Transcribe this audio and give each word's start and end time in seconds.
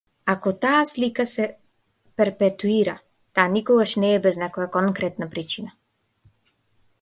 Ако 0.33 0.51
таа 0.63 0.77
слика 0.91 1.25
се 1.31 1.43
перпетуира, 2.21 2.95
таа 3.37 3.45
никогаш 3.57 3.95
не 4.05 4.11
е 4.15 4.23
без 4.25 4.41
некоја 4.45 4.69
конкретна 4.79 5.29
причина. 5.37 5.77